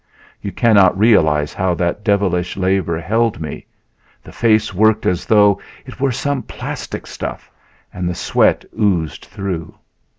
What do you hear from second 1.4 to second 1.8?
how